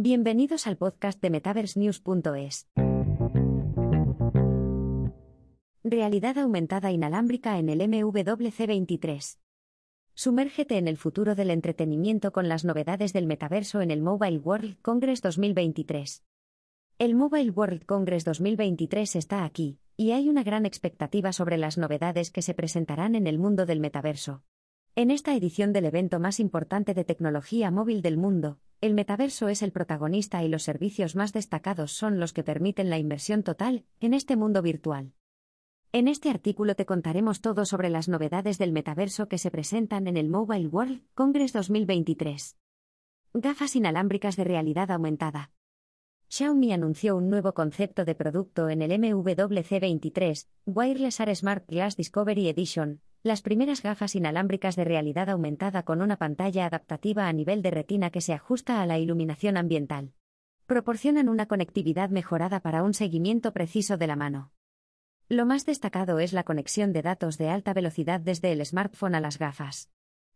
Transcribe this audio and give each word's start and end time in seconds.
Bienvenidos 0.00 0.68
al 0.68 0.76
podcast 0.76 1.20
de 1.20 1.28
MetaverseNews.es. 1.28 2.68
Realidad 5.82 6.38
aumentada 6.38 6.92
inalámbrica 6.92 7.58
en 7.58 7.68
el 7.68 7.80
MWC23. 7.80 9.38
Sumérgete 10.14 10.78
en 10.78 10.86
el 10.86 10.98
futuro 10.98 11.34
del 11.34 11.50
entretenimiento 11.50 12.30
con 12.30 12.48
las 12.48 12.64
novedades 12.64 13.12
del 13.12 13.26
metaverso 13.26 13.80
en 13.80 13.90
el 13.90 14.00
Mobile 14.00 14.38
World 14.38 14.80
Congress 14.82 15.20
2023. 15.20 16.22
El 17.00 17.16
Mobile 17.16 17.50
World 17.50 17.84
Congress 17.84 18.24
2023 18.24 19.16
está 19.16 19.44
aquí, 19.44 19.80
y 19.96 20.12
hay 20.12 20.28
una 20.28 20.44
gran 20.44 20.64
expectativa 20.64 21.32
sobre 21.32 21.58
las 21.58 21.76
novedades 21.76 22.30
que 22.30 22.42
se 22.42 22.54
presentarán 22.54 23.16
en 23.16 23.26
el 23.26 23.40
mundo 23.40 23.66
del 23.66 23.80
metaverso. 23.80 24.44
En 24.94 25.10
esta 25.10 25.34
edición 25.34 25.72
del 25.72 25.86
evento 25.86 26.20
más 26.20 26.38
importante 26.38 26.94
de 26.94 27.02
tecnología 27.02 27.72
móvil 27.72 28.00
del 28.00 28.16
mundo, 28.16 28.60
el 28.80 28.94
metaverso 28.94 29.48
es 29.48 29.62
el 29.62 29.72
protagonista 29.72 30.44
y 30.44 30.48
los 30.48 30.62
servicios 30.62 31.16
más 31.16 31.32
destacados 31.32 31.92
son 31.92 32.20
los 32.20 32.32
que 32.32 32.44
permiten 32.44 32.90
la 32.90 32.98
inversión 32.98 33.42
total 33.42 33.84
en 34.00 34.14
este 34.14 34.36
mundo 34.36 34.62
virtual. 34.62 35.14
En 35.90 36.06
este 36.06 36.30
artículo 36.30 36.76
te 36.76 36.86
contaremos 36.86 37.40
todo 37.40 37.64
sobre 37.64 37.90
las 37.90 38.08
novedades 38.08 38.58
del 38.58 38.72
metaverso 38.72 39.26
que 39.26 39.38
se 39.38 39.50
presentan 39.50 40.06
en 40.06 40.16
el 40.16 40.28
Mobile 40.28 40.68
World 40.68 41.02
Congress 41.14 41.52
2023. 41.54 42.56
Gafas 43.34 43.74
inalámbricas 43.74 44.36
de 44.36 44.44
realidad 44.44 44.90
aumentada. 44.90 45.50
Xiaomi 46.28 46.72
anunció 46.72 47.16
un 47.16 47.30
nuevo 47.30 47.54
concepto 47.54 48.04
de 48.04 48.14
producto 48.14 48.68
en 48.68 48.82
el 48.82 48.92
MWC23, 48.92 50.46
Wireless 50.66 51.20
AR 51.20 51.34
Smart 51.34 51.66
Glass 51.66 51.96
Discovery 51.96 52.48
Edition, 52.48 53.00
las 53.22 53.42
primeras 53.42 53.82
gafas 53.82 54.14
inalámbricas 54.14 54.76
de 54.76 54.84
realidad 54.84 55.28
aumentada 55.28 55.82
con 55.82 56.02
una 56.02 56.16
pantalla 56.16 56.66
adaptativa 56.66 57.26
a 57.26 57.32
nivel 57.32 57.62
de 57.62 57.70
retina 57.70 58.10
que 58.10 58.20
se 58.20 58.32
ajusta 58.32 58.80
a 58.80 58.86
la 58.86 58.98
iluminación 58.98 59.56
ambiental. 59.56 60.12
Proporcionan 60.66 61.28
una 61.28 61.46
conectividad 61.46 62.10
mejorada 62.10 62.60
para 62.60 62.82
un 62.82 62.94
seguimiento 62.94 63.52
preciso 63.52 63.96
de 63.96 64.06
la 64.06 64.16
mano. 64.16 64.52
Lo 65.28 65.46
más 65.46 65.66
destacado 65.66 66.20
es 66.20 66.32
la 66.32 66.44
conexión 66.44 66.92
de 66.92 67.02
datos 67.02 67.38
de 67.38 67.50
alta 67.50 67.74
velocidad 67.74 68.20
desde 68.20 68.52
el 68.52 68.64
smartphone 68.64 69.14
a 69.14 69.20
las 69.20 69.38
gafas. 69.38 69.90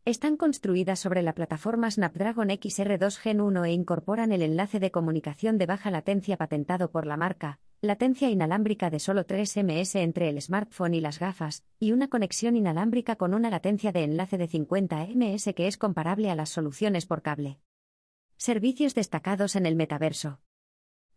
Están 0.05 0.37
construidas 0.37 0.99
sobre 0.99 1.23
la 1.23 1.33
plataforma 1.33 1.89
Snapdragon 1.91 2.49
XR2 2.49 3.17
Gen 3.19 3.41
1 3.41 3.65
e 3.65 3.73
incorporan 3.73 4.33
el 4.33 4.43
enlace 4.43 4.81
de 4.81 4.91
comunicación 4.91 5.57
de 5.59 5.67
baja 5.67 5.93
latencia 5.93 6.37
patentado 6.37 6.91
por 6.91 7.07
la 7.07 7.17
marca, 7.17 7.61
latencia 7.85 8.31
inalámbrica 8.31 8.91
de 8.91 9.01
solo 9.01 9.27
3 9.27 9.57
ms 9.65 9.97
entre 9.97 10.29
el 10.29 10.41
smartphone 10.41 10.95
y 10.95 11.01
las 11.01 11.19
gafas, 11.19 11.65
y 11.81 11.91
una 11.91 12.07
conexión 12.07 12.55
inalámbrica 12.55 13.17
con 13.17 13.35
una 13.35 13.51
latencia 13.51 13.91
de 13.91 14.05
enlace 14.05 14.39
de 14.39 14.47
50 14.47 15.09
ms 15.17 15.53
que 15.53 15.67
es 15.67 15.77
comparable 15.77 16.31
a 16.31 16.37
las 16.37 16.49
soluciones 16.49 17.07
por 17.07 17.23
cable. 17.23 17.59
Servicios 18.37 18.95
destacados 18.95 19.57
en 19.57 19.67
el 19.67 19.75
metaverso. 19.75 20.41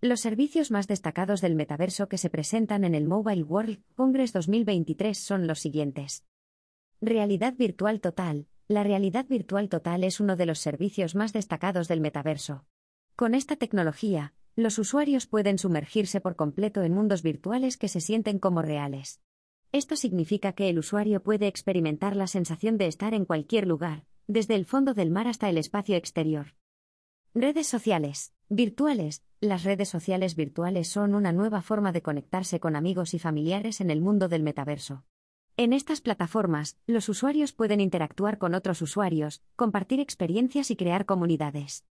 Los 0.02 0.22
servicios 0.22 0.72
más 0.72 0.88
destacados 0.88 1.40
del 1.40 1.56
metaverso 1.56 2.10
que 2.10 2.18
se 2.18 2.32
presentan 2.32 2.84
en 2.84 2.96
el 2.96 3.06
Mobile 3.06 3.44
World 3.44 3.84
Congress 3.94 4.34
2023 4.34 5.18
son 5.18 5.46
los 5.46 5.60
siguientes. 5.60 6.26
Realidad 7.00 7.54
virtual 7.56 8.02
total. 8.02 8.48
La 8.68 8.84
realidad 8.84 9.28
virtual 9.28 9.70
total 9.70 10.04
es 10.04 10.20
uno 10.20 10.36
de 10.36 10.48
los 10.48 10.58
servicios 10.58 11.14
más 11.14 11.32
destacados 11.32 11.88
del 11.88 12.02
metaverso. 12.02 12.66
Con 13.16 13.36
esta 13.36 13.56
tecnología, 13.56 14.34
los 14.56 14.80
usuarios 14.80 15.28
pueden 15.28 15.58
sumergirse 15.58 16.22
por 16.22 16.36
completo 16.36 16.84
en 16.84 16.94
mundos 16.94 17.22
virtuales 17.22 17.78
que 17.78 17.89
se 17.89 18.00
sienten 18.00 18.39
como 18.39 18.62
reales. 18.62 19.22
Esto 19.72 19.97
significa 19.97 20.53
que 20.53 20.70
el 20.70 20.80
usuario 20.80 21.22
puede 21.22 21.47
experimentar 21.47 22.16
la 22.16 22.28
sensación 22.28 22.78
de 22.78 22.88
estar 22.88 23.14
en 23.14 23.25
cualquier 23.25 23.67
lugar, 23.67 24.06
desde 24.28 24.56
el 24.56 24.66
fondo 24.66 24.94
del 24.94 25.12
mar 25.12 25.28
hasta 25.28 25.50
el 25.50 25.58
espacio 25.58 25.97
exterior. 25.97 26.56
Redes 27.34 27.67
sociales. 27.67 28.34
Virtuales. 28.47 29.23
Las 29.42 29.64
redes 29.64 29.89
sociales 29.89 30.38
virtuales 30.38 30.88
son 30.88 31.16
una 31.16 31.34
nueva 31.34 31.62
forma 31.62 31.92
de 31.92 32.02
conectarse 32.02 32.62
con 32.62 32.78
amigos 32.78 33.14
y 33.14 33.19
familiares 33.19 33.81
en 33.81 33.90
el 33.90 34.00
mundo 34.00 34.30
del 34.30 34.44
metaverso. 34.44 35.03
En 35.58 35.73
estas 35.73 36.00
plataformas, 36.00 36.78
los 36.88 37.09
usuarios 37.09 37.51
pueden 37.51 37.81
interactuar 37.81 38.38
con 38.38 38.56
otros 38.56 38.81
usuarios, 38.81 39.41
compartir 39.57 40.00
experiencias 40.00 40.72
y 40.72 40.78
crear 40.78 41.06
comunidades. 41.06 41.85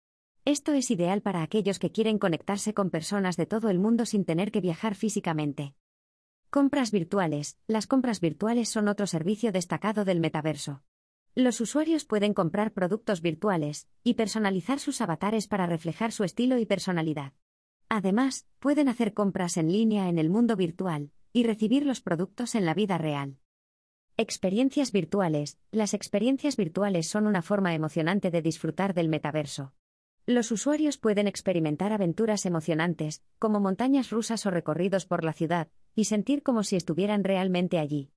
Esto 0.45 0.73
es 0.73 0.91
ideal 0.91 1.21
para 1.21 1.41
aquellos 1.41 1.79
que 1.79 1.93
quieren 1.93 2.19
conectarse 2.19 2.73
con 2.73 2.89
personas 2.89 3.37
de 3.37 3.45
todo 3.45 3.69
el 3.69 3.79
mundo 3.79 4.05
sin 4.05 4.25
tener 4.25 4.51
que 4.51 4.59
viajar 4.59 4.93
físicamente. 4.93 5.73
Compras 6.49 6.91
virtuales. 6.91 7.57
Las 7.65 7.87
compras 7.87 8.19
virtuales 8.19 8.67
son 8.67 8.89
otro 8.89 9.07
servicio 9.07 9.53
destacado 9.53 10.03
del 10.03 10.19
metaverso. 10.19 10.83
Los 11.33 11.61
usuarios 11.61 12.03
pueden 12.03 12.33
comprar 12.33 12.73
productos 12.73 13.21
virtuales 13.21 13.87
y 14.03 14.15
personalizar 14.15 14.79
sus 14.79 14.99
avatares 14.99 15.47
para 15.47 15.65
reflejar 15.65 16.11
su 16.11 16.25
estilo 16.25 16.57
y 16.57 16.65
personalidad. 16.65 17.31
Además, 17.87 18.45
pueden 18.59 18.89
hacer 18.89 19.13
compras 19.13 19.55
en 19.55 19.71
línea 19.71 20.09
en 20.09 20.19
el 20.19 20.29
mundo 20.29 20.57
virtual 20.57 21.11
y 21.31 21.43
recibir 21.43 21.85
los 21.85 22.01
productos 22.01 22.53
en 22.55 22.65
la 22.65 22.73
vida 22.73 22.97
real. 22.97 23.37
Experiencias 24.17 24.91
virtuales. 24.91 25.57
Las 25.71 25.93
experiencias 25.93 26.57
virtuales 26.57 27.07
son 27.07 27.27
una 27.27 27.41
forma 27.41 27.73
emocionante 27.73 28.29
de 28.29 28.41
disfrutar 28.41 28.93
del 28.93 29.07
metaverso. 29.07 29.73
Los 30.25 30.51
usuarios 30.51 30.97
pueden 30.97 31.27
experimentar 31.27 31.91
aventuras 31.91 32.45
emocionantes, 32.45 33.21
como 33.39 33.59
montañas 33.59 34.09
rusas 34.09 34.45
o 34.45 34.51
recorridos 34.51 35.05
por 35.05 35.25
la 35.25 35.33
ciudad, 35.33 35.67
y 35.95 36.05
sentir 36.05 36.43
como 36.43 36.63
si 36.63 36.77
estuvieran 36.77 37.25
realmente 37.25 37.77
allí. 37.77 38.09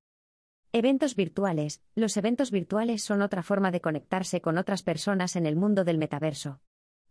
Eventos 0.71 1.15
virtuales. 1.15 1.81
Los 1.95 2.15
eventos 2.15 2.49
virtuales 2.49 3.03
son 3.03 3.21
otra 3.21 3.43
forma 3.43 3.71
de 3.71 3.81
conectarse 3.81 4.39
con 4.39 4.57
otras 4.57 4.83
personas 4.83 5.35
en 5.35 5.45
el 5.45 5.57
mundo 5.57 5.83
del 5.83 5.97
metaverso. 5.97 6.61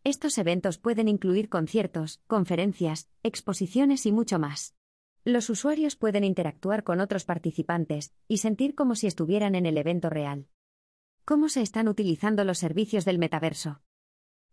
Estos 0.02 0.38
eventos 0.38 0.78
pueden 0.78 1.08
incluir 1.08 1.50
conciertos, 1.50 2.22
conferencias, 2.26 3.10
exposiciones 3.22 4.06
y 4.06 4.12
mucho 4.12 4.38
más. 4.38 4.76
Los 5.24 5.50
usuarios 5.50 5.96
pueden 5.96 6.24
interactuar 6.24 6.84
con 6.84 7.00
otros 7.00 7.26
participantes 7.26 8.14
y 8.28 8.38
sentir 8.38 8.74
como 8.74 8.94
si 8.94 9.08
estuvieran 9.08 9.56
en 9.56 9.66
el 9.66 9.76
evento 9.76 10.08
real. 10.08 10.48
¿Cómo 11.26 11.50
se 11.50 11.60
están 11.60 11.86
utilizando 11.86 12.44
los 12.44 12.58
servicios 12.58 13.04
del 13.04 13.18
metaverso? 13.18 13.82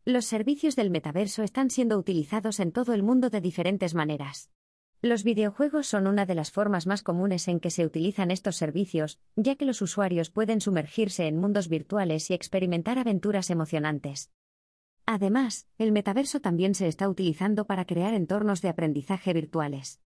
Los 0.06 0.26
servicios 0.26 0.76
del 0.76 0.90
metaverso 0.90 1.44
están 1.44 1.70
siendo 1.70 1.98
utilizados 1.98 2.60
en 2.60 2.74
todo 2.74 2.94
el 2.94 3.04
mundo 3.04 3.30
de 3.30 3.40
diferentes 3.40 3.96
maneras. 3.96 4.52
Los 5.02 5.24
videojuegos 5.24 5.88
son 5.88 6.08
una 6.08 6.26
de 6.26 6.36
las 6.36 6.52
formas 6.52 6.88
más 6.88 7.04
comunes 7.04 7.48
en 7.48 7.62
que 7.62 7.70
se 7.70 7.86
utilizan 7.86 8.30
estos 8.30 8.58
servicios, 8.58 9.22
ya 9.38 9.56
que 9.56 9.64
los 9.64 9.82
usuarios 9.82 10.30
pueden 10.30 10.60
sumergirse 10.60 11.28
en 11.28 11.38
mundos 11.38 11.70
virtuales 11.70 12.30
y 12.30 12.34
experimentar 12.34 13.00
aventuras 13.00 13.50
emocionantes. 13.50 14.30
Además, 15.06 15.70
el 15.78 15.94
metaverso 15.94 16.42
también 16.42 16.76
se 16.76 16.88
está 16.88 17.08
utilizando 17.08 17.66
para 17.66 17.86
crear 17.86 18.14
entornos 18.14 18.62
de 18.62 18.68
aprendizaje 18.68 19.32
virtuales. 19.32 20.02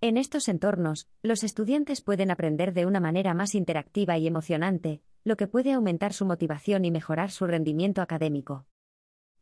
En 0.00 0.16
estos 0.16 0.48
entornos, 0.48 1.10
los 1.22 1.44
estudiantes 1.44 2.00
pueden 2.00 2.30
aprender 2.30 2.72
de 2.72 2.86
una 2.86 3.00
manera 3.00 3.34
más 3.34 3.54
interactiva 3.54 4.16
y 4.16 4.26
emocionante, 4.26 5.02
lo 5.24 5.36
que 5.36 5.46
puede 5.46 5.74
aumentar 5.74 6.14
su 6.14 6.24
motivación 6.24 6.86
y 6.86 6.90
mejorar 6.90 7.30
su 7.30 7.46
rendimiento 7.46 8.00
académico. 8.00 8.66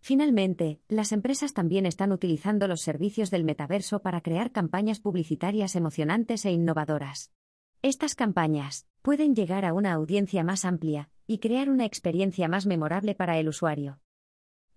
Finalmente, 0.00 0.80
las 0.88 1.12
empresas 1.12 1.52
también 1.52 1.84
están 1.84 2.10
utilizando 2.10 2.66
los 2.66 2.80
servicios 2.80 3.30
del 3.30 3.44
metaverso 3.44 4.00
para 4.00 4.22
crear 4.22 4.50
campañas 4.50 4.98
publicitarias 4.98 5.76
emocionantes 5.76 6.44
e 6.46 6.52
innovadoras. 6.52 7.32
Estas 7.82 8.14
campañas 8.14 8.86
pueden 9.02 9.34
llegar 9.34 9.64
a 9.64 9.74
una 9.74 9.92
audiencia 9.92 10.42
más 10.42 10.64
amplia 10.64 11.10
y 11.26 11.38
crear 11.38 11.70
una 11.70 11.84
experiencia 11.84 12.48
más 12.48 12.66
memorable 12.66 13.14
para 13.14 13.38
el 13.38 13.48
usuario. 13.48 14.00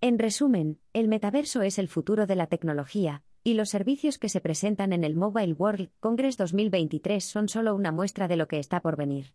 En 0.00 0.18
resumen, 0.18 0.78
el 0.92 1.08
metaverso 1.08 1.62
es 1.62 1.78
el 1.78 1.88
futuro 1.88 2.26
de 2.26 2.36
la 2.36 2.46
tecnología, 2.46 3.22
y 3.42 3.54
los 3.54 3.70
servicios 3.70 4.18
que 4.18 4.28
se 4.28 4.40
presentan 4.40 4.92
en 4.92 5.04
el 5.04 5.16
Mobile 5.16 5.54
World 5.54 5.90
Congress 6.00 6.36
2023 6.36 7.24
son 7.24 7.48
solo 7.48 7.74
una 7.74 7.92
muestra 7.92 8.28
de 8.28 8.36
lo 8.36 8.48
que 8.48 8.58
está 8.58 8.80
por 8.80 8.96
venir. 8.96 9.34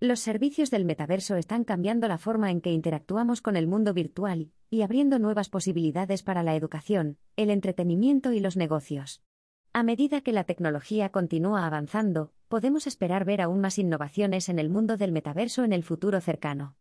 Los 0.00 0.20
servicios 0.20 0.70
del 0.70 0.84
metaverso 0.84 1.34
están 1.34 1.64
cambiando 1.64 2.06
la 2.06 2.18
forma 2.18 2.52
en 2.52 2.60
que 2.60 2.70
interactuamos 2.70 3.42
con 3.42 3.56
el 3.56 3.66
mundo 3.66 3.92
virtual 3.92 4.52
y 4.70 4.82
abriendo 4.82 5.18
nuevas 5.18 5.48
posibilidades 5.48 6.22
para 6.22 6.44
la 6.44 6.54
educación, 6.54 7.18
el 7.34 7.50
entretenimiento 7.50 8.32
y 8.32 8.38
los 8.38 8.56
negocios. 8.56 9.22
A 9.72 9.82
medida 9.82 10.20
que 10.20 10.30
la 10.30 10.44
tecnología 10.44 11.08
continúa 11.08 11.66
avanzando, 11.66 12.32
podemos 12.46 12.86
esperar 12.86 13.24
ver 13.24 13.40
aún 13.40 13.60
más 13.60 13.76
innovaciones 13.76 14.48
en 14.48 14.60
el 14.60 14.70
mundo 14.70 14.96
del 14.96 15.10
metaverso 15.10 15.64
en 15.64 15.72
el 15.72 15.82
futuro 15.82 16.20
cercano. 16.20 16.76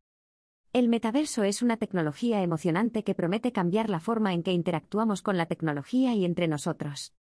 El 0.72 0.88
metaverso 0.88 1.44
es 1.44 1.64
una 1.64 1.78
tecnología 1.78 2.44
emocionante 2.44 3.04
que 3.04 3.16
promete 3.16 3.52
cambiar 3.52 3.90
la 3.90 4.00
forma 4.00 4.36
en 4.36 4.44
que 4.44 4.52
interactuamos 4.52 5.24
con 5.24 5.38
la 5.38 5.48
tecnología 5.48 6.14
y 6.14 6.24
entre 6.24 6.48
nosotros. 6.48 7.16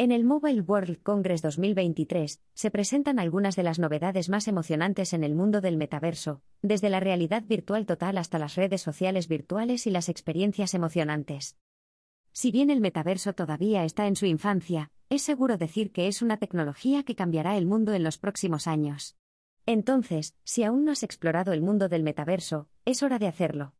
En 0.00 0.12
el 0.12 0.24
Mobile 0.24 0.62
World 0.62 1.02
Congress 1.02 1.42
2023 1.42 2.40
se 2.54 2.70
presentan 2.70 3.18
algunas 3.18 3.54
de 3.54 3.62
las 3.62 3.78
novedades 3.78 4.30
más 4.30 4.48
emocionantes 4.48 5.12
en 5.12 5.22
el 5.22 5.34
mundo 5.34 5.60
del 5.60 5.76
metaverso, 5.76 6.40
desde 6.62 6.88
la 6.88 7.00
realidad 7.00 7.42
virtual 7.42 7.84
total 7.84 8.16
hasta 8.16 8.38
las 8.38 8.54
redes 8.54 8.80
sociales 8.80 9.28
virtuales 9.28 9.86
y 9.86 9.90
las 9.90 10.08
experiencias 10.08 10.72
emocionantes. 10.72 11.58
Si 12.32 12.50
bien 12.50 12.70
el 12.70 12.80
metaverso 12.80 13.34
todavía 13.34 13.84
está 13.84 14.06
en 14.06 14.16
su 14.16 14.24
infancia, 14.24 14.90
es 15.10 15.20
seguro 15.20 15.58
decir 15.58 15.92
que 15.92 16.08
es 16.08 16.22
una 16.22 16.38
tecnología 16.38 17.02
que 17.02 17.14
cambiará 17.14 17.58
el 17.58 17.66
mundo 17.66 17.92
en 17.92 18.02
los 18.02 18.16
próximos 18.16 18.66
años. 18.68 19.18
Entonces, 19.66 20.34
si 20.44 20.64
aún 20.64 20.86
no 20.86 20.92
has 20.92 21.02
explorado 21.02 21.52
el 21.52 21.60
mundo 21.60 21.90
del 21.90 22.04
metaverso, 22.04 22.70
es 22.86 23.02
hora 23.02 23.18
de 23.18 23.26
hacerlo. 23.26 23.74